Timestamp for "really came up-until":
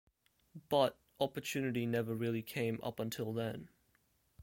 2.15-3.33